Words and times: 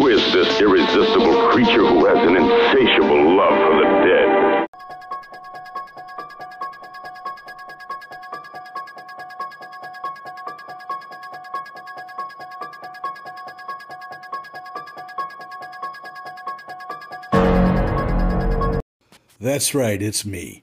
Who 0.00 0.08
is 0.08 0.32
this 0.32 0.58
irresistible 0.62 1.50
creature 1.50 1.86
who 1.86 2.06
has 2.06 2.16
an 2.26 2.34
insatiable 2.34 3.36
love 3.36 3.52
for 3.52 3.76
the 3.76 3.84
dead? 4.08 4.66
That's 19.38 19.74
right, 19.74 20.00
it's 20.00 20.24
me. 20.24 20.62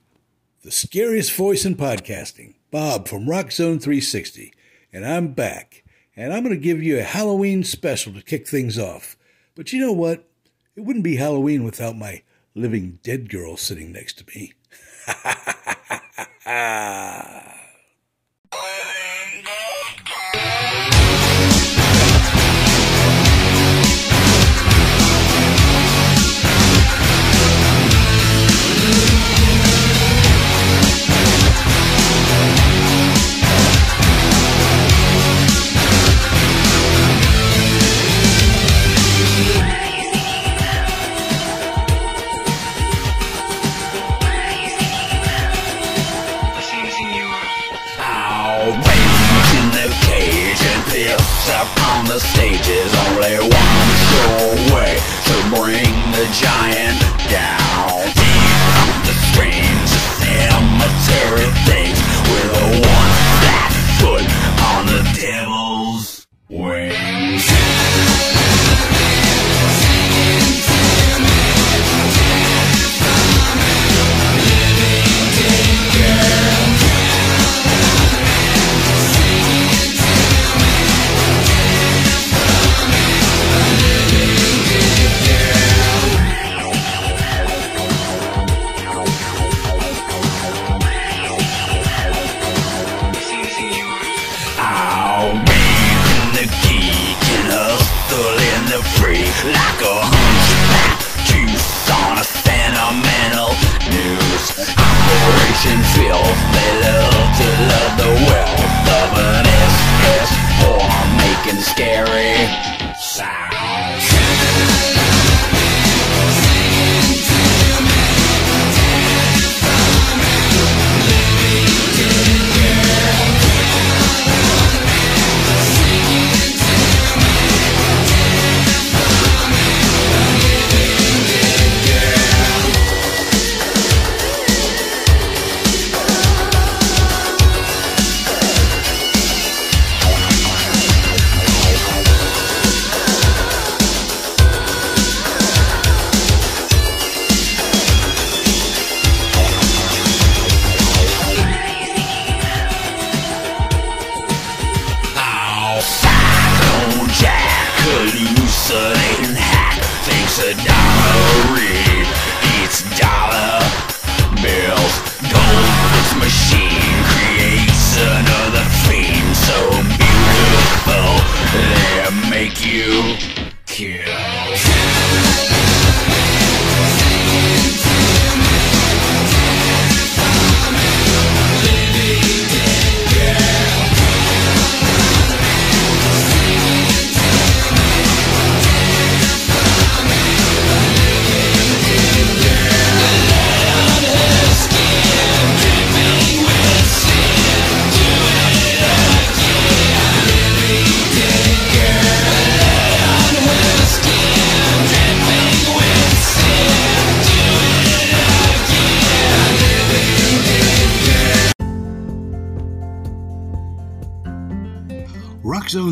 The 0.63 0.71
scariest 0.71 1.31
voice 1.33 1.63
in 1.63 1.75
podcasting, 1.75 2.55
Bob 2.71 3.07
from 3.07 3.29
Rock 3.29 3.51
Zone 3.51 3.77
360. 3.77 4.51
And 4.91 5.05
I'm 5.05 5.33
back. 5.33 5.83
And 6.15 6.33
I'm 6.33 6.41
going 6.41 6.55
to 6.55 6.59
give 6.59 6.81
you 6.81 6.97
a 6.97 7.03
Halloween 7.03 7.63
special 7.63 8.11
to 8.13 8.23
kick 8.23 8.47
things 8.47 8.79
off. 8.79 9.15
But 9.57 9.73
you 9.73 9.79
know 9.79 9.91
what? 9.91 10.29
It 10.75 10.81
wouldn't 10.81 11.03
be 11.03 11.15
Halloween 11.15 11.63
without 11.63 11.97
my 11.97 12.21
living 12.53 12.99
dead 13.01 13.27
girl 13.27 13.57
sitting 13.57 13.91
next 13.91 14.19
to 14.19 14.25
me. 14.27 14.53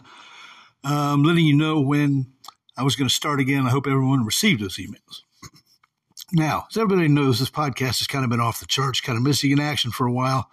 um, 0.83 1.23
letting 1.23 1.45
you 1.45 1.55
know 1.57 1.81
when 1.81 2.33
I 2.77 2.83
was 2.83 2.97
going 2.97 3.09
to 3.09 3.15
start 3.15 3.39
again. 3.39 3.69
I 3.69 3.71
hope 3.71 3.87
everyone 3.87 4.27
received 4.27 4.61
those 4.61 4.79
emails. 4.79 5.21
Now, 6.33 6.67
as 6.69 6.77
everybody 6.77 7.07
knows, 7.07 7.39
this 7.39 7.51
podcast 7.51 8.01
has 8.01 8.09
kind 8.09 8.25
of 8.25 8.31
been 8.33 8.41
off 8.41 8.59
the 8.59 8.67
charts, 8.67 9.01
kind 9.01 9.17
of 9.17 9.23
missing 9.23 9.53
in 9.53 9.61
action 9.61 9.93
for 9.93 10.09
a 10.09 10.13
while. 10.13 10.51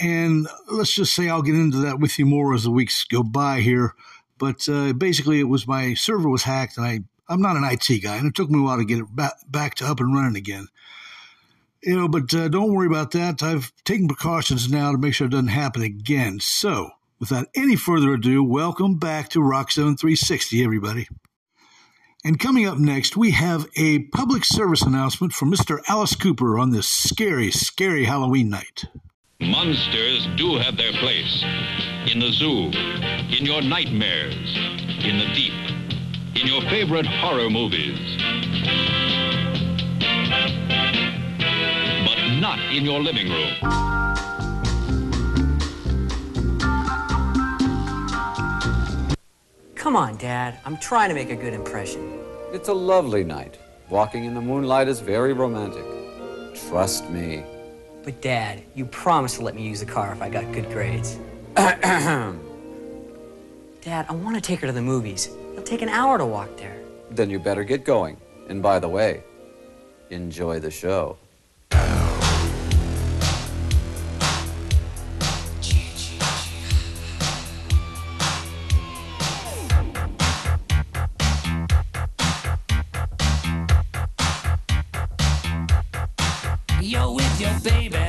And 0.00 0.48
let's 0.72 0.92
just 0.92 1.14
say 1.14 1.28
I'll 1.28 1.40
get 1.40 1.54
into 1.54 1.78
that 1.78 2.00
with 2.00 2.18
you 2.18 2.26
more 2.26 2.52
as 2.52 2.64
the 2.64 2.72
weeks 2.72 3.04
go 3.04 3.22
by 3.22 3.60
here. 3.60 3.94
But 4.40 4.68
uh, 4.68 4.92
basically, 4.92 5.38
it 5.38 5.44
was 5.44 5.68
my 5.68 5.94
server 5.94 6.28
was 6.28 6.42
hacked, 6.42 6.78
and 6.78 6.84
I 6.84 7.04
I'm 7.28 7.40
not 7.40 7.56
an 7.56 7.64
IT 7.64 8.02
guy, 8.02 8.16
and 8.16 8.26
it 8.26 8.34
took 8.34 8.50
me 8.50 8.58
a 8.58 8.62
while 8.62 8.78
to 8.78 8.84
get 8.84 8.98
it 8.98 9.14
back, 9.14 9.34
back 9.48 9.76
to 9.76 9.86
up 9.86 10.00
and 10.00 10.12
running 10.12 10.36
again. 10.36 10.66
You 11.84 11.96
know, 11.96 12.08
but 12.08 12.32
uh, 12.32 12.48
don't 12.48 12.72
worry 12.72 12.86
about 12.86 13.10
that. 13.10 13.42
I've 13.42 13.70
taken 13.84 14.08
precautions 14.08 14.70
now 14.70 14.90
to 14.90 14.96
make 14.96 15.12
sure 15.12 15.26
it 15.26 15.30
doesn't 15.30 15.48
happen 15.48 15.82
again. 15.82 16.40
So 16.40 16.90
without 17.20 17.48
any 17.54 17.76
further 17.76 18.14
ado, 18.14 18.42
welcome 18.42 18.98
back 18.98 19.28
to 19.30 19.42
Rock 19.42 19.70
Zone 19.70 19.96
360, 19.96 20.64
everybody. 20.64 21.08
And 22.24 22.40
coming 22.40 22.66
up 22.66 22.78
next, 22.78 23.18
we 23.18 23.32
have 23.32 23.66
a 23.76 24.04
public 24.14 24.46
service 24.46 24.80
announcement 24.80 25.34
from 25.34 25.52
Mr. 25.52 25.80
Alice 25.86 26.16
Cooper 26.16 26.58
on 26.58 26.70
this 26.70 26.88
scary, 26.88 27.50
scary 27.50 28.04
Halloween 28.04 28.48
night. 28.48 28.86
Monsters 29.40 30.26
do 30.36 30.56
have 30.56 30.78
their 30.78 30.92
place 30.92 31.44
in 32.10 32.18
the 32.18 32.32
zoo, 32.32 32.70
in 33.36 33.44
your 33.44 33.60
nightmares, 33.60 34.56
in 35.04 35.18
the 35.18 35.26
deep, 35.34 35.52
in 36.40 36.46
your 36.46 36.62
favorite 36.70 37.04
horror 37.04 37.50
movies. 37.50 38.00
Not 42.44 42.58
in 42.70 42.84
your 42.84 43.00
living 43.00 43.30
room. 43.30 43.54
Come 49.74 49.96
on, 49.96 50.18
Dad. 50.18 50.58
I'm 50.66 50.76
trying 50.76 51.08
to 51.08 51.14
make 51.14 51.30
a 51.30 51.36
good 51.36 51.54
impression. 51.54 52.02
It's 52.52 52.68
a 52.68 52.74
lovely 52.74 53.24
night. 53.24 53.58
Walking 53.88 54.26
in 54.26 54.34
the 54.34 54.42
moonlight 54.42 54.88
is 54.88 55.00
very 55.00 55.32
romantic. 55.32 55.86
Trust 56.68 57.08
me. 57.08 57.46
But, 58.02 58.20
Dad, 58.20 58.62
you 58.74 58.84
promised 58.84 59.36
to 59.36 59.42
let 59.42 59.54
me 59.54 59.62
use 59.66 59.80
the 59.80 59.86
car 59.86 60.12
if 60.12 60.20
I 60.20 60.28
got 60.28 60.44
good 60.52 60.68
grades. 60.68 61.18
Dad, 61.56 62.36
I 63.86 64.12
want 64.12 64.34
to 64.34 64.42
take 64.42 64.60
her 64.60 64.66
to 64.66 64.72
the 64.74 64.82
movies. 64.82 65.30
It'll 65.52 65.62
take 65.62 65.80
an 65.80 65.88
hour 65.88 66.18
to 66.18 66.26
walk 66.26 66.58
there. 66.58 66.76
Then 67.10 67.30
you 67.30 67.38
better 67.38 67.64
get 67.64 67.86
going. 67.86 68.18
And 68.50 68.62
by 68.62 68.78
the 68.80 68.88
way, 68.88 69.24
enjoy 70.10 70.60
the 70.60 70.70
show. 70.70 71.16
Baby, 87.62 88.03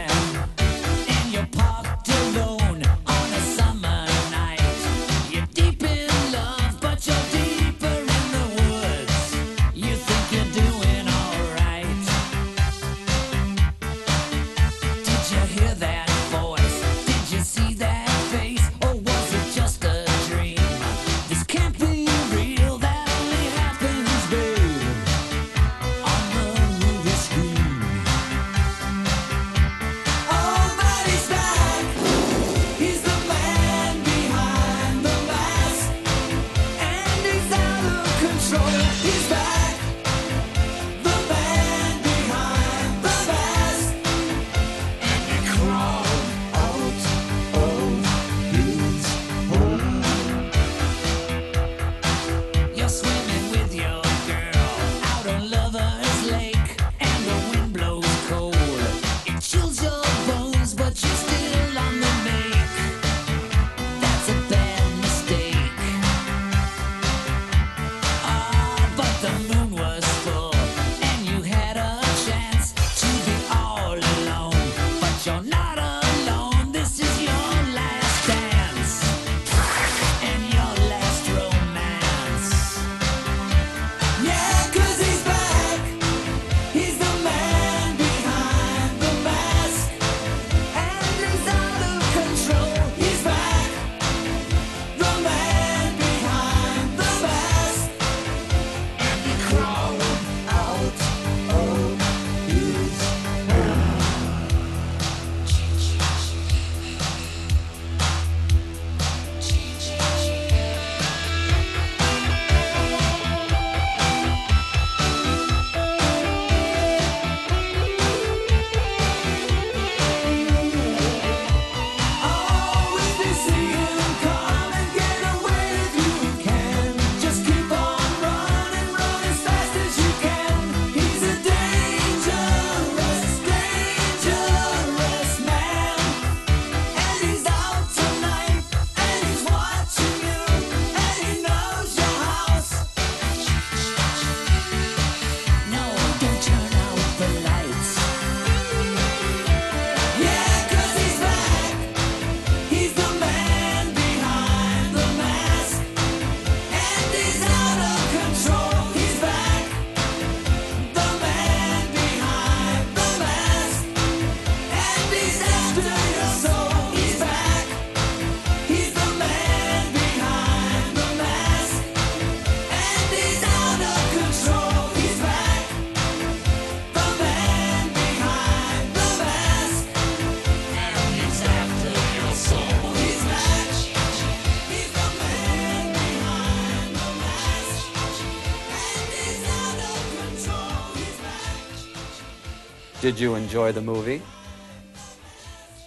Did 193.16 193.22
you 193.22 193.36
enjoy 193.36 193.72
the 193.72 193.80
movie? 193.80 194.22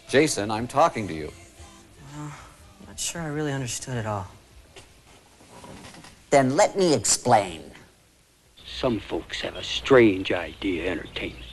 Jason, 0.08 0.50
I'm 0.50 0.66
talking 0.66 1.06
to 1.08 1.12
you. 1.12 1.30
Well, 2.16 2.32
I'm 2.80 2.86
Not 2.86 2.98
sure 2.98 3.20
I 3.20 3.26
really 3.26 3.52
understood 3.52 3.98
it 3.98 4.06
all. 4.06 4.28
Then 6.30 6.56
let 6.56 6.78
me 6.78 6.94
explain. 6.94 7.70
Some 8.66 8.98
folks 8.98 9.42
have 9.42 9.56
a 9.56 9.62
strange 9.62 10.32
idea 10.32 10.90
of 10.90 10.98
entertainment. 11.00 11.44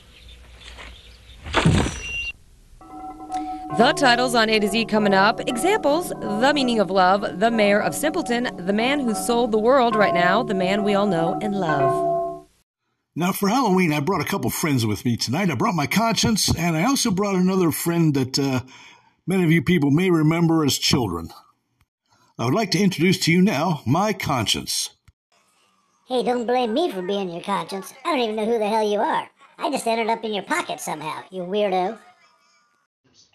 The 3.77 3.93
titles 3.97 4.33
on 4.33 4.49
A 4.49 4.57
to 4.61 4.69
Z 4.69 4.85
coming 4.85 5.13
up. 5.13 5.41
Examples 5.41 6.13
The 6.21 6.53
Meaning 6.55 6.79
of 6.79 6.89
Love, 6.89 7.41
The 7.41 7.51
Mayor 7.51 7.81
of 7.81 7.93
Simpleton, 7.93 8.65
The 8.65 8.71
Man 8.71 9.01
Who 9.01 9.13
Sold 9.13 9.51
the 9.51 9.59
World 9.59 9.97
right 9.97 10.13
now, 10.13 10.41
The 10.41 10.53
Man 10.53 10.85
We 10.85 10.95
All 10.95 11.05
Know 11.05 11.37
and 11.41 11.53
Love. 11.53 12.14
Now, 13.17 13.31
for 13.31 13.47
Halloween, 13.47 13.93
I 13.93 14.01
brought 14.01 14.19
a 14.19 14.25
couple 14.25 14.49
friends 14.49 14.85
with 14.85 15.05
me 15.05 15.15
tonight. 15.15 15.49
I 15.49 15.55
brought 15.55 15.73
my 15.73 15.87
conscience, 15.87 16.53
and 16.53 16.75
I 16.75 16.83
also 16.83 17.11
brought 17.11 17.35
another 17.35 17.71
friend 17.71 18.13
that 18.13 18.37
uh, 18.37 18.59
many 19.25 19.45
of 19.45 19.51
you 19.53 19.61
people 19.61 19.89
may 19.89 20.09
remember 20.09 20.65
as 20.65 20.77
children. 20.77 21.29
I 22.37 22.43
would 22.43 22.53
like 22.53 22.71
to 22.71 22.83
introduce 22.83 23.17
to 23.19 23.31
you 23.31 23.41
now 23.41 23.81
my 23.85 24.11
conscience. 24.11 24.89
Hey, 26.09 26.23
don't 26.23 26.45
blame 26.45 26.73
me 26.73 26.91
for 26.91 27.01
being 27.01 27.29
your 27.29 27.41
conscience. 27.41 27.93
I 28.03 28.11
don't 28.11 28.19
even 28.19 28.35
know 28.35 28.45
who 28.45 28.59
the 28.59 28.67
hell 28.67 28.85
you 28.85 28.99
are. 28.99 29.29
I 29.57 29.71
just 29.71 29.87
ended 29.87 30.09
up 30.09 30.25
in 30.25 30.33
your 30.33 30.43
pocket 30.43 30.81
somehow, 30.81 31.23
you 31.31 31.43
weirdo. 31.43 31.97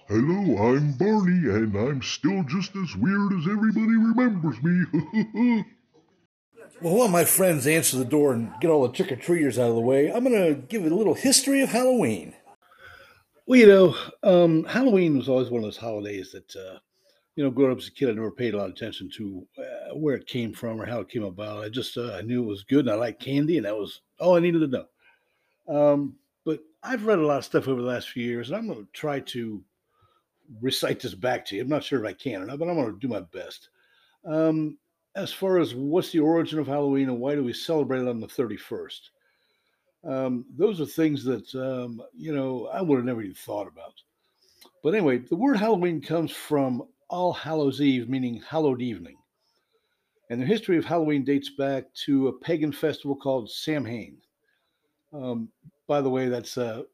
Hello, 0.09 0.75
I'm 0.75 0.93
Barney, 0.93 1.49
and 1.49 1.75
I'm 1.75 2.03
still 2.03 2.43
just 2.43 2.77
as 2.77 2.95
weird 2.97 3.33
as 3.33 3.49
everybody 3.51 3.97
remembers 3.97 4.63
me. 4.63 5.65
Well, 6.83 6.95
while 6.95 7.09
my 7.09 7.27
friends 7.27 7.67
answer 7.67 7.99
the 7.99 8.07
door 8.07 8.33
and 8.33 8.53
get 8.59 8.71
all 8.71 8.89
the 8.89 8.93
trick 8.95 9.13
or 9.13 9.17
treaters 9.17 9.59
out 9.59 9.69
of 9.69 9.75
the 9.75 9.83
way, 9.83 10.11
I'm 10.11 10.25
going 10.25 10.55
to 10.55 10.55
give 10.55 10.87
a 10.87 10.89
little 10.89 11.13
history 11.13 11.61
of 11.61 11.69
Halloween. 11.69 12.35
Well, 13.47 13.61
you 13.61 13.67
know, 13.67 13.97
um, 14.23 14.65
Halloween 14.65 15.19
was 15.19 15.29
always 15.29 15.51
one 15.51 15.59
of 15.59 15.65
those 15.65 15.77
holidays 15.77 16.33
that, 16.33 16.57
uh, 16.57 16.79
you 17.37 17.45
know, 17.45 17.51
growing 17.51 17.73
up 17.73 17.79
as 17.79 17.89
a 17.89 17.91
kid, 17.91 18.09
I 18.09 18.13
never 18.13 18.31
paid 18.31 18.55
a 18.55 18.57
lot 18.57 18.71
of 18.71 18.73
attention 18.73 19.11
to 19.17 19.47
uh, 19.59 19.95
where 19.95 20.15
it 20.15 20.27
came 20.27 20.55
from 20.55 20.81
or 20.81 20.87
how 20.87 21.01
it 21.01 21.11
came 21.11 21.25
about. 21.25 21.63
I 21.63 21.69
just 21.69 21.99
uh, 21.99 22.15
I 22.15 22.23
knew 22.23 22.43
it 22.43 22.47
was 22.47 22.65
good 22.65 22.87
and 22.87 22.91
I 22.91 22.95
liked 22.95 23.23
candy, 23.23 23.59
and 23.59 23.67
that 23.67 23.77
was 23.77 24.01
all 24.19 24.37
I 24.37 24.41
needed 24.41 24.61
to 24.61 24.67
know. 24.69 24.87
Um, 25.93 26.17
but 26.47 26.61
I've 26.83 27.05
read 27.05 27.19
a 27.19 27.27
lot 27.27 27.39
of 27.39 27.45
stuff 27.45 27.69
over 27.69 27.83
the 27.83 27.89
last 27.89 28.09
few 28.09 28.25
years, 28.25 28.49
and 28.49 28.57
I'm 28.57 28.67
going 28.67 28.87
to 28.87 28.93
try 28.93 29.21
to 29.21 29.63
recite 30.63 31.01
this 31.01 31.15
back 31.15 31.45
to 31.47 31.57
you. 31.57 31.63
I'm 31.63 31.69
not 31.69 31.85
sure 31.85 32.03
if 32.03 32.09
I 32.09 32.15
can 32.15 32.43
or 32.43 32.47
not, 32.47 32.59
but 32.59 32.69
I'm 32.69 32.77
going 32.77 32.93
to 32.93 32.99
do 32.99 33.09
my 33.09 33.21
best. 33.21 33.69
Um, 34.25 34.79
as 35.17 35.33
far 35.33 35.59
as 35.59 35.75
what's 35.75 36.13
the 36.13 36.21
origin 36.21 36.59
of 36.59 36.67
Halloween 36.67 37.09
and 37.09 37.21
why 37.21 37.35
do 37.35 37.43
we 37.43 37.53
celebrate 37.53 38.03
it 38.03 38.09
on 38.09 38.21
the 38.21 38.27
31st? 38.27 39.01
Um, 40.05 40.45
those 40.57 40.81
are 40.81 40.87
things 40.87 41.25
that, 41.25 41.55
um, 41.55 42.01
you 42.17 42.35
know, 42.35 42.69
I 42.73 42.81
would 42.81 42.97
have 42.97 43.05
never 43.05 43.23
even 43.23 43.35
thought 43.35 43.67
about. 43.67 43.95
But 44.83 44.95
anyway, 44.95 45.19
the 45.19 45.37
word 45.37 45.57
Halloween 45.57 46.01
comes 46.01 46.31
from 46.31 46.85
All 47.09 47.33
Hallows 47.33 47.81
Eve, 47.81 48.09
meaning 48.09 48.41
hallowed 48.49 48.81
evening. 48.81 49.17
And 50.31 50.41
the 50.41 50.47
history 50.47 50.79
of 50.79 50.85
Halloween 50.85 51.25
dates 51.25 51.51
back 51.51 51.93
to 52.05 52.29
a 52.29 52.33
pagan 52.33 52.73
festival 52.73 53.17
called 53.17 53.51
Samhain. 53.51 54.17
Um, 55.13 55.49
by 55.87 56.01
the 56.01 56.09
way, 56.09 56.29
that's 56.29 56.57
uh, 56.57 56.85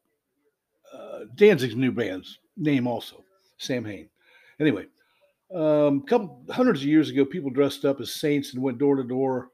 uh, 0.91 1.19
Danzig's 1.35 1.75
new 1.75 1.91
band's 1.91 2.39
name, 2.57 2.87
also 2.87 3.23
Samhain. 3.59 4.09
Anyway, 4.59 4.87
um, 5.53 6.01
couple 6.01 6.43
hundreds 6.49 6.81
of 6.81 6.87
years 6.87 7.09
ago, 7.09 7.23
people 7.23 7.49
dressed 7.49 7.85
up 7.85 8.01
as 8.01 8.13
saints 8.13 8.53
and 8.53 8.61
went 8.61 8.77
door 8.77 8.95
to 8.95 9.03
door, 9.03 9.49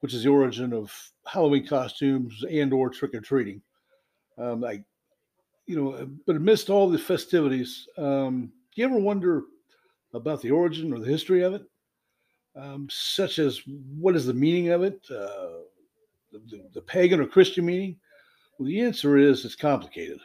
which 0.00 0.14
is 0.14 0.22
the 0.22 0.30
origin 0.30 0.72
of 0.72 0.92
Halloween 1.26 1.66
costumes 1.66 2.44
and/or 2.50 2.90
trick 2.90 3.14
or 3.14 3.20
treating. 3.20 3.60
Um, 4.38 4.60
like, 4.60 4.84
you 5.66 5.76
know, 5.76 6.08
but 6.26 6.36
amidst 6.36 6.70
all 6.70 6.88
the 6.88 6.98
festivities, 6.98 7.86
um, 7.98 8.52
do 8.74 8.80
you 8.80 8.84
ever 8.84 8.98
wonder 8.98 9.42
about 10.14 10.40
the 10.42 10.50
origin 10.50 10.92
or 10.92 10.98
the 10.98 11.10
history 11.10 11.42
of 11.42 11.54
it? 11.54 11.62
Um, 12.54 12.86
such 12.90 13.38
as 13.38 13.62
what 13.98 14.14
is 14.16 14.26
the 14.26 14.34
meaning 14.34 14.68
of 14.68 14.82
it, 14.82 15.00
uh, 15.10 15.62
the, 16.30 16.68
the 16.72 16.82
pagan 16.82 17.20
or 17.20 17.26
Christian 17.26 17.64
meaning? 17.64 17.96
Well, 18.58 18.66
the 18.66 18.80
answer 18.80 19.16
is 19.16 19.44
it's 19.44 19.56
complicated, 19.56 20.18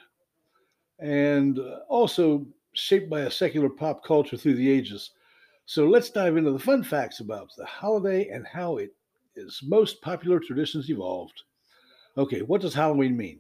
and 1.00 1.58
uh, 1.60 1.80
also 1.88 2.46
shaped 2.78 3.10
by 3.10 3.22
a 3.22 3.32
secular 3.32 3.70
pop 3.70 4.04
culture 4.04 4.38
through 4.38 4.56
the 4.56 4.70
ages. 4.70 5.12
So 5.66 5.88
let's 5.88 6.10
dive 6.10 6.38
into 6.38 6.52
the 6.52 6.60
fun 6.60 6.84
facts 6.84 7.20
about 7.20 7.50
the 7.58 7.66
holiday 7.66 8.30
and 8.30 8.46
how 8.48 8.78
it 8.78 8.96
is 9.36 9.62
most 9.64 10.02
popular 10.02 10.40
traditions 10.40 10.90
evolved. 10.90 11.44
Okay, 12.18 12.42
what 12.42 12.62
does 12.62 12.74
Halloween 12.74 13.18
mean? 13.18 13.40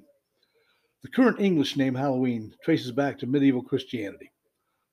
The 1.03 1.09
current 1.09 1.39
English 1.39 1.77
name 1.77 1.95
Halloween 1.95 2.53
traces 2.63 2.91
back 2.91 3.17
to 3.19 3.27
medieval 3.27 3.61
Christianity. 3.61 4.31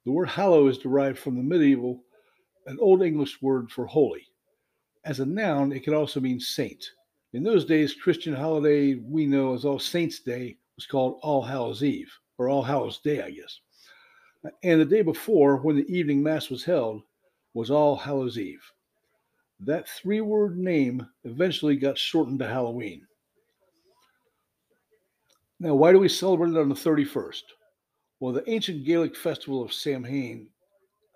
The 0.04 0.12
word 0.12 0.28
hallow 0.28 0.68
is 0.68 0.78
derived 0.78 1.18
from 1.18 1.36
the 1.36 1.42
medieval, 1.42 2.04
an 2.66 2.78
Old 2.80 3.02
English 3.02 3.42
word 3.42 3.70
for 3.70 3.86
holy. 3.86 4.28
As 5.04 5.20
a 5.20 5.26
noun, 5.26 5.72
it 5.72 5.80
could 5.84 5.94
also 5.94 6.20
mean 6.20 6.38
saint. 6.38 6.84
In 7.32 7.42
those 7.42 7.64
days, 7.64 7.94
Christian 7.94 8.34
holiday 8.34 8.94
we 8.94 9.26
know 9.26 9.54
as 9.54 9.64
All 9.64 9.78
Saints' 9.78 10.20
Day 10.20 10.56
was 10.76 10.86
called 10.86 11.18
All 11.22 11.42
Hallows 11.42 11.82
Eve, 11.82 12.12
or 12.38 12.48
All 12.48 12.62
Hallows 12.62 13.00
Day, 13.00 13.22
I 13.22 13.30
guess. 13.30 13.60
And 14.62 14.80
the 14.80 14.84
day 14.84 15.02
before, 15.02 15.56
when 15.56 15.76
the 15.76 15.88
evening 15.88 16.22
mass 16.22 16.50
was 16.50 16.64
held, 16.64 17.02
was 17.54 17.70
All 17.70 17.96
Hallows 17.96 18.38
Eve. 18.38 18.62
That 19.60 19.88
three 19.88 20.20
word 20.20 20.58
name 20.58 21.06
eventually 21.24 21.76
got 21.76 21.96
shortened 21.96 22.40
to 22.40 22.46
Halloween. 22.46 23.06
Now, 25.60 25.74
why 25.74 25.92
do 25.92 25.98
we 25.98 26.08
celebrate 26.08 26.50
it 26.50 26.58
on 26.58 26.68
the 26.68 26.74
31st? 26.74 27.42
Well, 28.20 28.32
the 28.32 28.48
ancient 28.50 28.84
Gaelic 28.84 29.16
festival 29.16 29.62
of 29.62 29.72
Samhain, 29.72 30.48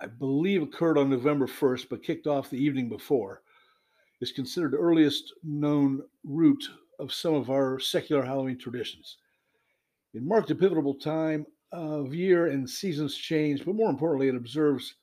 I 0.01 0.07
believe 0.07 0.63
occurred 0.63 0.97
on 0.97 1.11
November 1.11 1.47
1st, 1.47 1.89
but 1.91 2.03
kicked 2.03 2.27
off 2.27 2.49
the 2.49 2.63
evening 2.63 2.89
before, 2.89 3.43
is 4.21 4.33
considered 4.33 4.73
the 4.73 4.79
earliest 4.79 5.35
known 5.43 6.03
root 6.25 6.65
of 6.99 7.13
some 7.13 7.35
of 7.35 7.51
our 7.51 7.79
secular 7.79 8.23
Halloween 8.23 8.59
traditions. 8.59 9.19
It 10.15 10.23
marked 10.23 10.51
a 10.51 10.55
pivotal 10.55 10.95
time 10.95 11.47
of 11.73 12.15
year 12.15 12.47
and 12.47 12.69
seasons 12.69 13.15
change, 13.15 13.65
but 13.65 13.75
more 13.75 13.91
importantly, 13.91 14.29
it 14.29 14.35
observes 14.35 14.95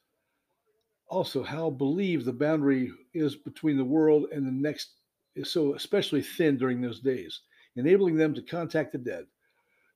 also 1.07 1.43
how 1.43 1.69
believed 1.69 2.25
the 2.25 2.34
boundary 2.34 2.91
is 3.13 3.36
between 3.36 3.77
the 3.77 3.86
world 3.86 4.25
and 4.31 4.45
the 4.45 4.51
next 4.51 4.93
is 5.36 5.51
so 5.51 5.75
especially 5.75 6.22
thin 6.22 6.57
during 6.57 6.81
those 6.81 7.01
days, 7.01 7.41
enabling 7.75 8.15
them 8.15 8.34
to 8.34 8.41
contact 8.41 8.93
the 8.93 8.98
dead. 8.98 9.25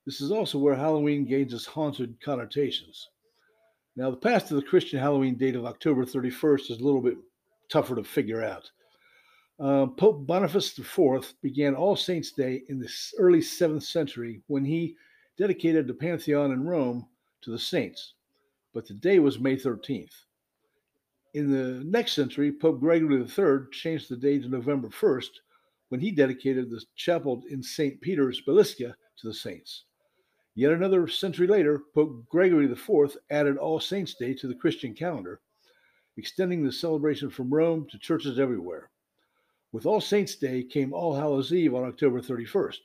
This 0.06 0.22
is 0.22 0.32
also 0.32 0.58
where 0.58 0.76
Halloween 0.76 1.26
gains 1.26 1.54
its 1.54 1.66
haunted 1.66 2.20
connotations. 2.22 3.10
Now, 3.96 4.12
the 4.12 4.18
past 4.18 4.52
of 4.52 4.58
the 4.58 4.68
Christian 4.68 5.00
Halloween 5.00 5.36
date 5.36 5.56
of 5.56 5.66
October 5.66 6.06
31st 6.06 6.72
is 6.72 6.80
a 6.80 6.84
little 6.84 7.02
bit 7.02 7.18
tougher 7.70 7.96
to 7.96 8.04
figure 8.04 8.44
out. 8.44 8.70
Uh, 9.60 9.88
Pope 9.88 10.26
Boniface 10.26 10.78
IV 10.78 11.34
began 11.42 11.76
All 11.76 11.96
Saints' 11.96 12.32
Day 12.32 12.64
in 12.70 12.80
the 12.80 12.90
early 13.18 13.40
7th 13.40 13.84
century 13.84 14.42
when 14.48 14.64
he 14.64 14.96
dedicated 15.40 15.88
the 15.88 15.94
Pantheon 15.94 16.52
in 16.52 16.68
Rome 16.68 17.08
to 17.42 17.50
the 17.50 17.58
saints, 17.58 18.16
but 18.74 18.86
the 18.86 18.94
day 18.94 19.20
was 19.20 19.40
May 19.40 19.56
13th. 19.56 20.26
In 21.34 21.50
the 21.50 21.82
next 21.86 22.12
century, 22.12 22.52
Pope 22.52 22.82
Gregory 22.82 23.22
III 23.22 23.70
changed 23.72 24.10
the 24.10 24.18
day 24.18 24.38
to 24.38 24.50
November 24.50 24.90
1st 24.90 25.30
when 25.88 26.02
he 26.02 26.12
dedicated 26.12 26.70
the 26.70 26.84
chapel 26.98 27.42
in 27.50 27.64
St. 27.64 28.02
Peter's 28.02 28.42
Basilica 28.42 28.94
to 29.18 29.28
the 29.28 29.34
saints. 29.34 29.86
Yet 30.56 30.74
another 30.74 31.08
century 31.08 31.48
later, 31.48 31.84
Pope 31.96 32.28
Gregory 32.28 32.70
IV 32.70 33.16
added 33.32 33.58
All 33.58 33.80
Saints' 33.80 34.16
Day 34.16 34.34
to 34.34 34.48
the 34.48 34.56
Christian 34.56 34.94
calendar, 34.94 35.40
extending 36.18 36.66
the 36.66 36.72
celebration 36.72 37.30
from 37.30 37.50
Rome 37.50 37.88
to 37.92 37.98
churches 37.98 38.40
everywhere. 38.40 38.90
With 39.72 39.86
All 39.86 40.02
Saints' 40.02 40.36
Day 40.36 40.64
came 40.64 40.92
All 40.92 41.16
Hallows 41.16 41.54
Eve 41.54 41.76
on 41.76 41.86
October 41.86 42.20
31st. 42.20 42.80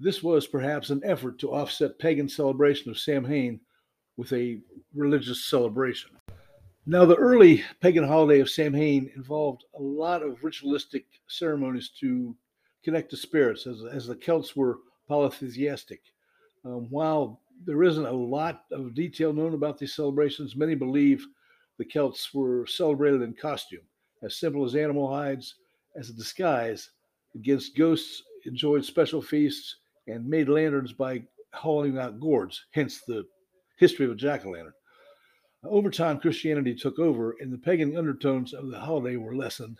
This 0.00 0.22
was 0.22 0.46
perhaps 0.46 0.90
an 0.90 1.00
effort 1.04 1.38
to 1.38 1.52
offset 1.52 1.98
pagan 1.98 2.28
celebration 2.28 2.90
of 2.90 2.98
Samhain 2.98 3.60
with 4.16 4.32
a 4.32 4.60
religious 4.94 5.46
celebration. 5.46 6.10
Now, 6.86 7.04
the 7.04 7.16
early 7.16 7.64
pagan 7.80 8.04
holiday 8.04 8.40
of 8.40 8.50
Samhain 8.50 9.10
involved 9.16 9.64
a 9.74 9.80
lot 9.80 10.22
of 10.22 10.42
ritualistic 10.42 11.06
ceremonies 11.28 11.90
to 12.00 12.36
connect 12.84 13.10
to 13.10 13.16
spirits, 13.16 13.66
as, 13.66 13.82
as 13.90 14.06
the 14.06 14.16
Celts 14.16 14.54
were 14.54 14.80
polytheistic. 15.08 16.02
Um, 16.64 16.88
while 16.90 17.40
there 17.64 17.82
isn't 17.82 18.04
a 18.04 18.12
lot 18.12 18.64
of 18.72 18.94
detail 18.94 19.32
known 19.32 19.54
about 19.54 19.78
these 19.78 19.94
celebrations, 19.94 20.56
many 20.56 20.74
believe 20.74 21.26
the 21.78 21.84
Celts 21.84 22.34
were 22.34 22.66
celebrated 22.66 23.22
in 23.22 23.32
costume, 23.32 23.80
as 24.22 24.36
simple 24.36 24.64
as 24.64 24.74
animal 24.74 25.08
hides, 25.08 25.54
as 25.96 26.10
a 26.10 26.14
disguise 26.14 26.90
against 27.34 27.76
ghosts, 27.76 28.22
enjoyed 28.44 28.84
special 28.84 29.22
feasts, 29.22 29.76
and 30.06 30.26
made 30.26 30.48
lanterns 30.48 30.92
by 30.92 31.22
hauling 31.52 31.98
out 31.98 32.20
gourds, 32.20 32.64
hence 32.72 33.00
the 33.06 33.24
history 33.78 34.06
of 34.06 34.12
a 34.12 34.16
jack 34.16 34.44
o' 34.44 34.50
lantern. 34.50 34.72
Over 35.64 35.90
time, 35.90 36.20
Christianity 36.20 36.74
took 36.74 36.98
over, 36.98 37.36
and 37.40 37.52
the 37.52 37.58
pagan 37.58 37.96
undertones 37.96 38.52
of 38.52 38.70
the 38.70 38.78
holiday 38.78 39.16
were 39.16 39.34
lessened, 39.34 39.78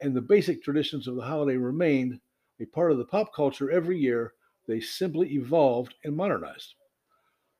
and 0.00 0.14
the 0.14 0.20
basic 0.20 0.62
traditions 0.62 1.08
of 1.08 1.16
the 1.16 1.22
holiday 1.22 1.56
remained 1.56 2.20
a 2.60 2.66
part 2.66 2.92
of 2.92 2.98
the 2.98 3.04
pop 3.04 3.34
culture 3.34 3.70
every 3.70 3.98
year. 3.98 4.34
They 4.68 4.80
simply 4.80 5.32
evolved 5.32 5.94
and 6.04 6.16
modernized. 6.16 6.74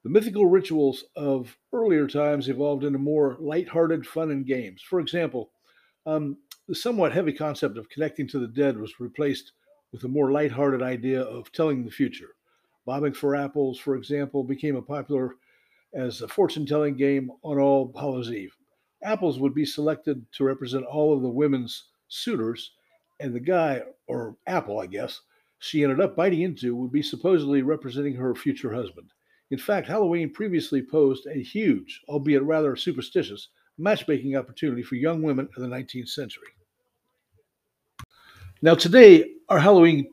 The 0.04 0.10
mythical 0.10 0.46
rituals 0.46 1.04
of 1.16 1.56
earlier 1.72 2.06
times 2.06 2.48
evolved 2.48 2.84
into 2.84 2.98
more 2.98 3.36
light-hearted 3.40 4.06
fun 4.06 4.30
and 4.30 4.46
games. 4.46 4.82
For 4.82 5.00
example, 5.00 5.50
um, 6.06 6.38
the 6.68 6.74
somewhat 6.74 7.12
heavy 7.12 7.32
concept 7.32 7.76
of 7.76 7.90
connecting 7.90 8.28
to 8.28 8.38
the 8.38 8.48
dead 8.48 8.78
was 8.78 9.00
replaced 9.00 9.52
with 9.92 10.04
a 10.04 10.08
more 10.08 10.30
light-hearted 10.32 10.82
idea 10.82 11.22
of 11.22 11.50
telling 11.52 11.84
the 11.84 11.90
future. 11.90 12.30
Bobbing 12.86 13.12
for 13.12 13.36
apples, 13.36 13.78
for 13.78 13.96
example, 13.96 14.44
became 14.44 14.76
a 14.76 14.82
popular 14.82 15.36
as 15.94 16.22
a 16.22 16.28
fortune 16.28 16.64
telling 16.64 16.96
game 16.96 17.30
on 17.42 17.58
All 17.58 17.92
Hallows 17.98 18.30
Eve. 18.30 18.56
Apples 19.02 19.38
would 19.38 19.54
be 19.54 19.64
selected 19.64 20.24
to 20.32 20.44
represent 20.44 20.84
all 20.84 21.14
of 21.14 21.22
the 21.22 21.28
women's 21.28 21.88
suitors, 22.08 22.72
and 23.18 23.34
the 23.34 23.40
guy, 23.40 23.82
or 24.06 24.36
apple, 24.46 24.80
I 24.80 24.86
guess, 24.86 25.20
she 25.58 25.82
ended 25.82 26.00
up 26.00 26.16
biting 26.16 26.42
into 26.42 26.74
would 26.74 26.92
be 26.92 27.02
supposedly 27.02 27.62
representing 27.62 28.14
her 28.14 28.34
future 28.34 28.72
husband. 28.72 29.10
In 29.50 29.58
fact, 29.58 29.88
Halloween 29.88 30.32
previously 30.32 30.80
posed 30.80 31.26
a 31.26 31.42
huge, 31.42 32.00
albeit 32.08 32.42
rather 32.42 32.76
superstitious, 32.76 33.48
matchmaking 33.78 34.36
opportunity 34.36 34.82
for 34.82 34.94
young 34.94 35.22
women 35.22 35.48
of 35.56 35.62
the 35.62 35.68
19th 35.68 36.08
century. 36.08 36.48
Now, 38.62 38.74
today, 38.74 39.32
our 39.50 39.58
Halloween 39.58 40.08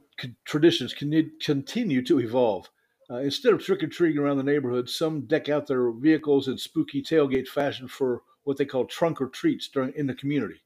traditions 0.46 0.94
can 0.96 1.32
continue 1.42 2.04
to 2.04 2.20
evolve. 2.20 2.70
Uh, 3.10 3.18
instead 3.18 3.54
of 3.54 3.64
trick 3.64 3.84
or 3.84 3.88
treating 3.88 4.22
around 4.22 4.38
the 4.38 4.44
neighborhood, 4.44 4.90
some 4.90 5.22
deck 5.22 5.48
out 5.48 5.68
their 5.68 5.92
vehicles 5.92 6.48
in 6.48 6.58
spooky 6.58 7.02
tailgate 7.02 7.48
fashion 7.48 7.88
for 7.88 8.24
what 8.44 8.58
they 8.58 8.66
call 8.66 8.86
trunk 8.86 9.22
or 9.22 9.28
treats 9.28 9.70
during, 9.70 9.94
in 9.96 10.08
the 10.08 10.16
community, 10.16 10.60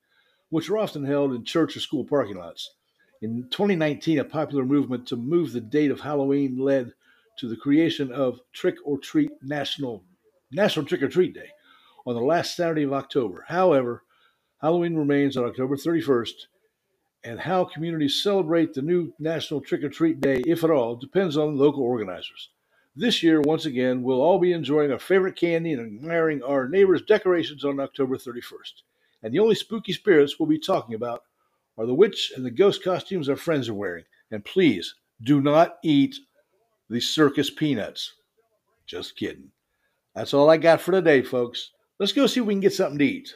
which 0.49 0.69
are 0.69 0.77
often 0.77 1.03
held 1.03 1.33
in 1.33 1.43
church 1.43 1.75
or 1.75 1.81
school 1.81 2.05
parking 2.05 2.37
lots. 2.37 2.71
In 3.21 3.47
2019, 3.51 4.19
a 4.19 4.23
popular 4.23 4.65
movement 4.65 5.05
to 5.07 5.17
move 5.17 5.51
the 5.51 5.61
date 5.61 5.91
of 5.91 5.99
Halloween 5.99 6.57
led 6.57 6.93
to 7.39 7.49
the 7.49 7.57
creation 7.57 8.11
of 8.11 8.39
Trick 8.53 8.75
or 8.85 8.97
Treat 8.97 9.31
National 9.43 10.03
National 10.51 10.85
Trick 10.85 11.03
or 11.03 11.09
Treat 11.09 11.33
Day 11.33 11.49
on 12.05 12.15
the 12.15 12.21
last 12.21 12.55
Saturday 12.55 12.83
of 12.83 12.93
October. 12.93 13.45
However, 13.47 14.03
Halloween 14.61 14.95
remains 14.95 15.37
on 15.37 15.45
October 15.45 15.75
31st, 15.75 16.33
and 17.23 17.39
how 17.39 17.65
communities 17.65 18.21
celebrate 18.21 18.73
the 18.73 18.81
new 18.81 19.13
National 19.19 19.61
Trick 19.61 19.83
or 19.83 19.89
Treat 19.89 20.21
Day, 20.21 20.41
if 20.47 20.63
at 20.63 20.71
all, 20.71 20.95
depends 20.95 21.37
on 21.37 21.57
local 21.57 21.83
organizers. 21.83 22.49
This 22.95 23.23
year, 23.23 23.41
once 23.41 23.65
again, 23.65 24.03
we'll 24.03 24.21
all 24.21 24.39
be 24.39 24.51
enjoying 24.51 24.91
our 24.91 24.99
favorite 24.99 25.35
candy 25.35 25.73
and 25.73 25.81
admiring 25.81 26.43
our 26.43 26.67
neighbors' 26.67 27.03
decorations 27.03 27.63
on 27.63 27.79
October 27.79 28.17
31st. 28.17 28.81
And 29.23 29.33
the 29.33 29.39
only 29.39 29.55
spooky 29.55 29.93
spirits 29.93 30.39
we'll 30.39 30.49
be 30.49 30.59
talking 30.59 30.95
about 30.95 31.23
are 31.77 31.85
the 31.85 31.93
witch 31.93 32.33
and 32.35 32.45
the 32.45 32.51
ghost 32.51 32.83
costumes 32.83 33.29
our 33.29 33.35
friends 33.35 33.69
are 33.69 33.73
wearing. 33.73 34.03
And 34.31 34.43
please 34.43 34.95
do 35.23 35.41
not 35.41 35.77
eat 35.83 36.15
the 36.89 36.99
circus 36.99 37.49
peanuts. 37.49 38.13
Just 38.85 39.15
kidding. 39.15 39.51
That's 40.15 40.33
all 40.33 40.49
I 40.49 40.57
got 40.57 40.81
for 40.81 40.91
today, 40.91 41.21
folks. 41.21 41.71
Let's 41.99 42.11
go 42.11 42.27
see 42.27 42.41
if 42.41 42.45
we 42.45 42.53
can 42.53 42.61
get 42.61 42.73
something 42.73 42.99
to 42.99 43.05
eat. 43.05 43.35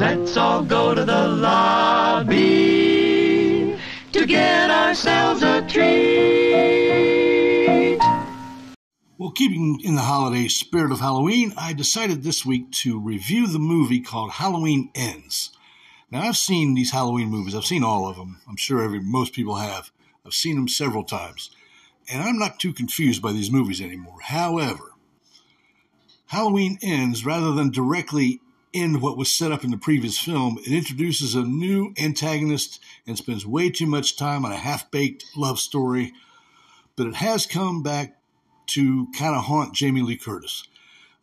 Let's 0.00 0.36
all 0.38 0.64
go 0.64 0.94
to 0.94 1.04
the 1.04 1.28
lobby 1.28 2.38
to 4.12 4.24
get 4.24 4.70
ourselves 4.70 5.42
a 5.42 5.60
treat. 5.68 6.48
Well, 9.18 9.32
keeping 9.32 9.78
in 9.84 9.96
the 9.96 10.00
holiday 10.00 10.48
spirit 10.48 10.90
of 10.90 11.00
Halloween, 11.00 11.52
I 11.54 11.74
decided 11.74 12.22
this 12.22 12.46
week 12.46 12.70
to 12.82 12.98
review 12.98 13.46
the 13.46 13.58
movie 13.58 14.00
called 14.00 14.30
Halloween 14.30 14.88
Ends. 14.94 15.50
Now, 16.10 16.22
I've 16.22 16.38
seen 16.38 16.72
these 16.72 16.92
Halloween 16.92 17.28
movies. 17.28 17.54
I've 17.54 17.66
seen 17.66 17.84
all 17.84 18.08
of 18.08 18.16
them. 18.16 18.40
I'm 18.48 18.56
sure 18.56 18.80
every 18.80 19.00
most 19.00 19.34
people 19.34 19.56
have. 19.56 19.90
I've 20.24 20.32
seen 20.32 20.56
them 20.56 20.68
several 20.68 21.04
times, 21.04 21.50
and 22.10 22.22
I'm 22.22 22.38
not 22.38 22.58
too 22.58 22.72
confused 22.72 23.20
by 23.20 23.32
these 23.32 23.50
movies 23.50 23.82
anymore. 23.82 24.20
However, 24.22 24.94
Halloween 26.28 26.78
Ends, 26.80 27.26
rather 27.26 27.52
than 27.52 27.70
directly 27.70 28.40
end 28.72 29.02
what 29.02 29.16
was 29.16 29.30
set 29.30 29.52
up 29.52 29.64
in 29.64 29.70
the 29.70 29.76
previous 29.76 30.18
film, 30.18 30.58
it 30.66 30.72
introduces 30.72 31.34
a 31.34 31.42
new 31.42 31.92
antagonist 31.98 32.80
and 33.06 33.16
spends 33.16 33.46
way 33.46 33.70
too 33.70 33.86
much 33.86 34.16
time 34.16 34.44
on 34.44 34.52
a 34.52 34.56
half-baked 34.56 35.24
love 35.36 35.58
story. 35.58 36.12
But 36.96 37.06
it 37.06 37.16
has 37.16 37.46
come 37.46 37.82
back 37.82 38.18
to 38.68 39.08
kind 39.18 39.34
of 39.34 39.44
haunt 39.44 39.74
Jamie 39.74 40.02
Lee 40.02 40.16
Curtis. 40.16 40.64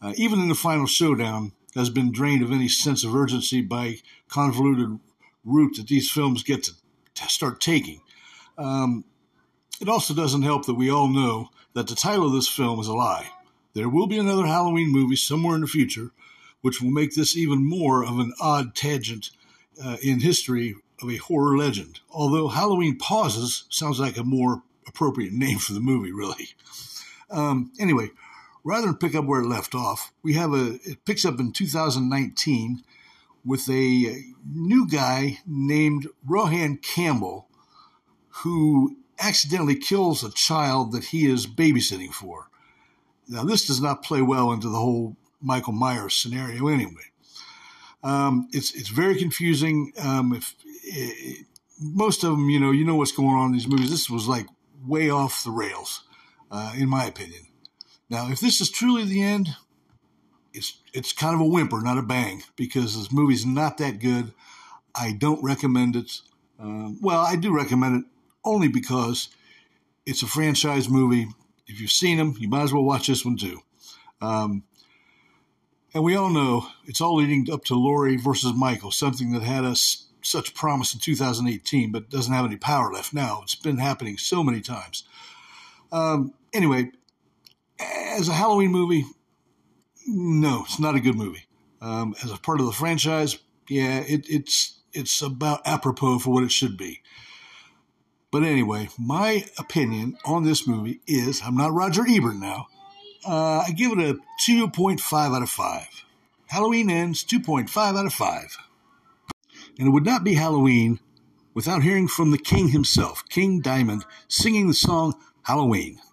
Uh, 0.02 0.13
even 0.15 0.39
in 0.39 0.50
the 0.50 0.56
final 0.56 0.86
showdown, 0.86 1.54
has 1.78 1.89
been 1.89 2.12
drained 2.12 2.41
of 2.41 2.52
any 2.52 2.67
sense 2.67 3.04
of 3.04 3.15
urgency 3.15 3.62
by 3.62 3.98
convoluted 4.30 5.00
route 5.45 5.76
that 5.78 5.88
these 5.88 6.10
films 6.10 6.43
get 6.43 6.63
to, 6.63 6.71
to 7.13 7.30
start 7.30 7.62
taking. 7.62 8.02
Um, 8.58 9.06
it 9.80 9.88
also 9.88 10.13
doesn't 10.13 10.41
help 10.41 10.65
that 10.65 10.74
we 10.74 10.89
all 10.89 11.08
know 11.08 11.50
that 11.74 11.88
the 11.88 11.95
title 11.95 12.26
of 12.26 12.34
this 12.34 12.48
film 12.48 12.80
is 12.80 12.88
a 12.88 12.93
lie. 12.93 13.30
There 13.74 13.89
will 13.89 14.08
be 14.08 14.17
another 14.17 14.48
Halloween 14.48 14.91
movie 14.91 15.15
somewhere 15.15 15.54
in 15.54 15.62
the 15.62 15.67
future, 15.67 16.12
which 16.62 16.82
will 16.82 16.91
make 16.91 17.15
this 17.15 17.36
even 17.36 17.67
more 17.67 18.04
of 18.04 18.20
an 18.20 18.34
odd 18.39 18.76
tangent 18.76 19.30
uh, 19.84 19.98
in 20.02 20.20
history 20.20 20.76
of 21.02 21.10
a 21.10 21.17
horror 21.17 21.58
legend. 21.58 22.00
Although 22.10 22.48
Halloween 22.48 22.98
Pauses 22.98 23.65
sounds 23.70 24.00
like 24.00 24.17
a 24.17 24.24
more 24.24 24.63
appropriate 24.88 25.34
name 25.34 25.60
for 25.60 25.74
the 25.74 25.80
movie, 25.80 26.12
really. 26.12 26.50
Um, 27.30 27.72
anyway, 27.80 28.10
rather 28.63 28.88
than 28.88 28.98
pick 28.98 29.15
up 29.15 29.26
where 29.26 29.41
it 29.41 29.48
left 29.48 29.76
off, 29.76 30.12
we 30.24 30.34
have 30.34 30.54
a 30.54 30.80
it 30.84 31.06
picks 31.06 31.26
up 31.26 31.39
in 31.39 31.52
2019 31.52 32.84
with 33.46 33.70
a 33.70 34.24
new 34.46 34.88
guy 34.88 35.39
named 35.46 36.08
Rohan 36.26 36.78
Campbell 36.78 37.48
who 38.43 38.98
accidentally 39.20 39.76
kills 39.76 40.24
a 40.24 40.32
child 40.32 40.91
that 40.91 41.06
he 41.06 41.26
is 41.26 41.48
babysitting 41.48 42.12
for. 42.12 42.50
Now, 43.28 43.43
this 43.43 43.65
does 43.65 43.82
not 43.82 44.04
play 44.04 44.22
well 44.22 44.52
into 44.52 44.70
the 44.70 44.78
whole 44.78 45.17
Michael 45.41 45.73
Myers 45.73 46.15
scenario, 46.15 46.67
anyway. 46.67 47.12
Um, 48.04 48.47
it's 48.52 48.73
it's 48.76 48.89
very 48.89 49.17
confusing. 49.17 49.91
Um, 50.00 50.34
if 50.34 50.56
eh, 50.91 51.43
most 51.80 52.23
of 52.23 52.32
them, 52.32 52.50
you 52.50 52.60
know, 52.60 52.71
you 52.71 52.86
know 52.86 52.95
what's 52.95 53.12
going 53.12 53.36
on 53.36 53.47
in 53.47 53.54
these 53.54 53.67
movies. 53.67 53.89
This 53.89 54.10
was 54.10 54.28
like 54.28 54.47
way 54.86 55.10
off 55.10 55.43
the 55.43 55.52
rails, 55.52 56.04
uh, 56.52 56.73
in 56.78 56.89
my 56.89 57.06
opinion. 57.06 57.47
Now, 58.10 58.30
if 58.32 58.39
this 58.39 58.62
is 58.62 58.69
truly 58.69 59.04
the 59.04 59.21
end, 59.21 59.50
it's 60.54 60.80
it's 60.93 61.12
kind 61.12 61.36
of 61.36 61.41
a 61.41 61.45
whimper, 61.45 61.82
not 61.82 61.97
a 61.97 62.04
bang, 62.04 62.43
because 62.56 62.97
this 62.97 63.12
movie's 63.12 63.45
not 63.45 63.78
that 63.78 64.00
good. 64.00 64.34
I 64.95 65.13
don't 65.13 65.43
recommend 65.43 65.95
it. 65.95 66.21
Um, 66.60 67.00
well, 67.02 67.21
I 67.21 67.36
do 67.36 67.56
recommend 67.56 68.04
it 68.04 68.12
only 68.43 68.67
because 68.67 69.30
it's 70.06 70.23
a 70.23 70.28
franchise 70.28 70.89
movie. 70.89 71.28
If 71.67 71.82
you've 71.82 71.91
seen 71.91 72.17
them, 72.17 72.36
you 72.39 72.47
might 72.47 72.63
as 72.63 72.73
well 72.73 72.84
watch 72.84 73.08
this 73.08 73.26
one 73.26 73.38
too. 73.38 73.60
Um, 74.21 74.63
and 75.93 76.04
we 76.04 76.15
all 76.15 76.30
know 76.30 76.67
it's 76.86 77.02
all 77.02 77.15
leading 77.15 77.52
up 77.52 77.63
to 77.65 77.76
Laurie 77.76 78.17
versus 78.17 78.54
Michael, 78.54 78.91
something 78.91 79.32
that 79.34 79.43
had 79.43 79.65
us 79.65 80.08
such 80.21 80.54
promise 80.54 80.93
in 80.93 81.00
2018, 81.00 81.91
but 81.91 82.10
doesn't 82.10 82.34
have 82.34 82.45
any 82.45 82.58
power 82.58 82.91
left 82.91 83.13
now. 83.13 83.41
It's 83.43 83.56
been 83.56 83.78
happening 83.78 84.17
so 84.17 84.43
many 84.43 84.62
times. 84.62 85.04
Um, 85.91 86.34
anyway, 86.54 86.91
as 87.80 88.28
a 88.28 88.34
Halloween 88.34 88.71
movie, 88.71 89.06
no, 90.06 90.63
it's 90.65 90.80
not 90.80 90.95
a 90.95 91.00
good 91.00 91.15
movie. 91.15 91.45
Um, 91.82 92.15
as 92.23 92.32
a 92.32 92.38
part 92.38 92.60
of 92.60 92.65
the 92.65 92.71
franchise, 92.71 93.38
yeah, 93.69 94.00
it, 94.00 94.26
it's 94.30 94.80
it's 94.93 95.21
about 95.21 95.62
apropos 95.65 96.19
for 96.19 96.32
what 96.32 96.43
it 96.43 96.52
should 96.52 96.78
be. 96.78 97.02
But 98.32 98.43
anyway, 98.43 98.89
my 98.97 99.45
opinion 99.58 100.17
on 100.26 100.43
this 100.43 100.67
movie 100.67 101.02
is 101.08 101.41
I'm 101.45 101.56
not 101.56 101.73
Roger 101.73 102.06
Ebert 102.08 102.36
now. 102.36 102.67
Uh, 103.28 103.66
I 103.68 103.72
give 103.72 103.92
it 103.92 104.00
a 104.00 104.18
2.5 104.50 105.36
out 105.36 105.42
of 105.42 105.50
5. 105.50 106.06
Halloween 106.48 106.90
ends 106.90 107.26
2.5 107.26 107.78
out 107.78 108.06
of 108.06 108.13
5. 108.13 108.58
And 109.78 109.90
it 109.90 109.92
would 109.92 110.06
not 110.06 110.24
be 110.24 110.36
Halloween 110.36 111.00
without 111.54 111.84
hearing 111.84 112.08
from 112.08 112.32
the 112.32 112.38
king 112.38 112.70
himself, 112.70 113.24
King 113.28 113.60
Diamond, 113.60 114.06
singing 114.30 114.68
the 114.68 114.74
song 114.74 115.12
Halloween. 115.12 115.28
Halloween. 115.48 116.07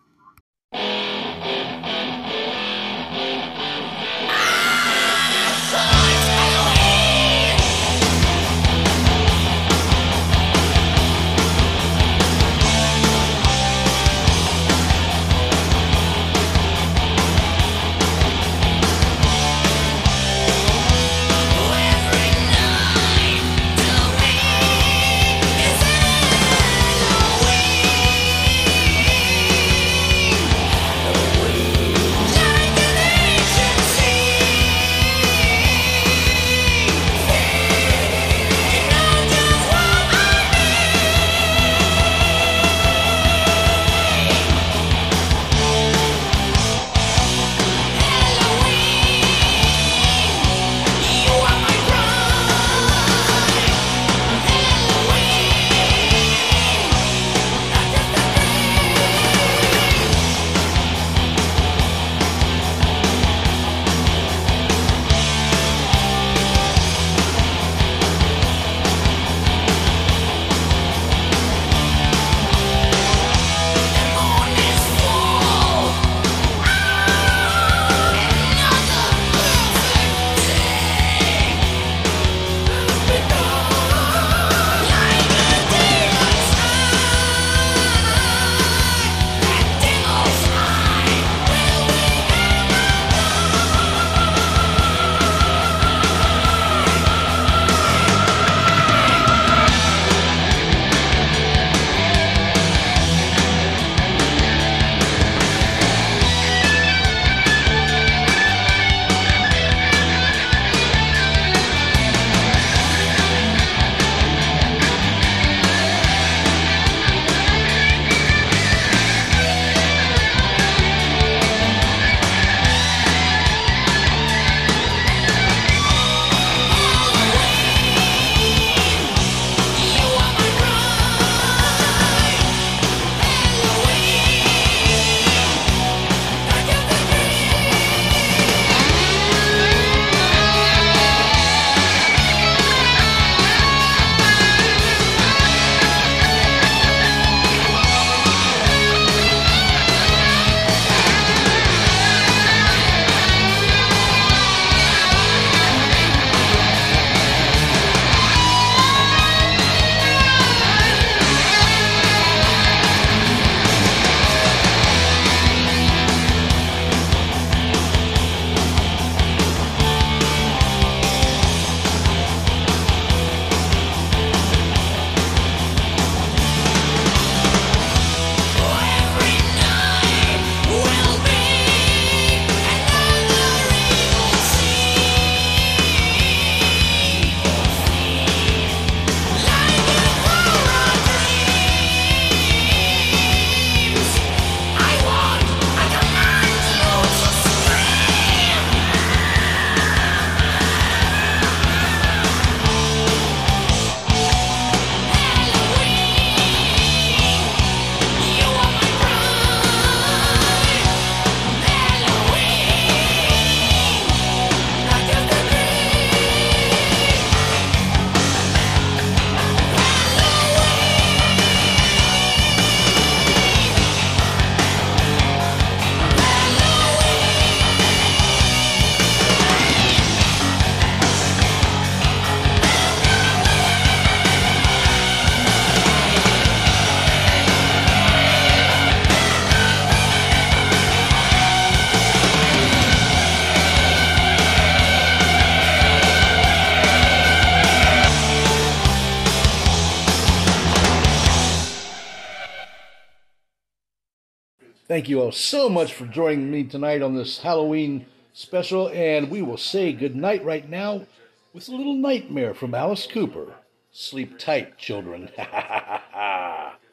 Thank 254.86 255.08
you 255.08 255.22
all 255.22 255.32
so 255.32 255.70
much 255.70 255.94
for 255.94 256.04
joining 256.04 256.50
me 256.50 256.62
tonight 256.64 257.00
on 257.00 257.14
this 257.14 257.38
Halloween 257.38 258.04
special, 258.34 258.90
and 258.90 259.30
we 259.30 259.40
will 259.40 259.56
say 259.56 259.94
goodnight 259.94 260.44
right 260.44 260.68
now 260.68 261.06
with 261.54 261.70
a 261.70 261.74
little 261.74 261.94
nightmare 261.94 262.52
from 262.52 262.74
Alice 262.74 263.06
Cooper. 263.06 263.54
Sleep 263.92 264.38
tight, 264.38 264.76
children. 264.76 265.30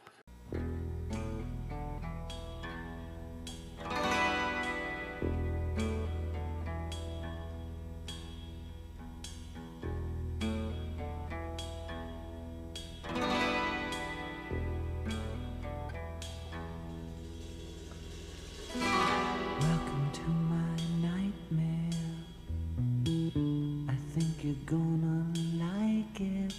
you're 24.43 24.55
gonna 24.65 25.25
like 25.55 26.19
it. 26.19 26.53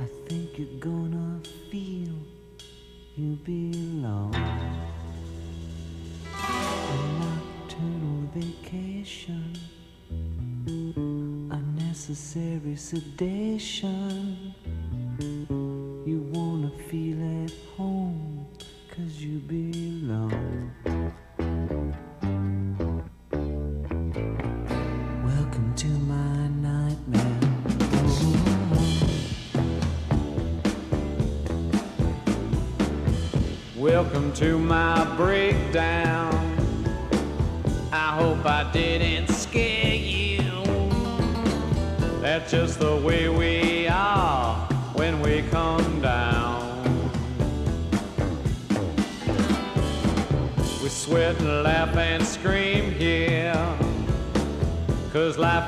I 0.00 0.06
think 0.26 0.58
you're 0.58 0.80
gonna 0.80 1.40
feel 1.70 2.14
you 3.14 3.36
belong. 3.44 4.34
A 6.34 6.96
nocturnal 7.20 8.26
vacation, 8.34 9.58
unnecessary 11.50 12.76
sedation. 12.76 14.51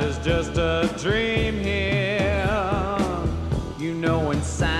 is 0.05 0.19
just 0.19 0.59
a 0.59 0.91
dream 0.99 1.61
here. 1.61 2.47
You 3.79 3.95
know 3.95 4.33
inside. 4.33 4.74